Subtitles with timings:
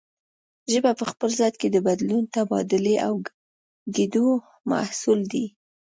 [0.71, 3.13] ژبه په خپل ذات کې د بدلون، تبادلې او
[3.95, 4.27] ګډېدو
[4.71, 5.45] محصول دی